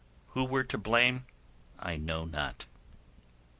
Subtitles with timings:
[0.29, 1.27] Who were to blame
[1.77, 2.65] I know not.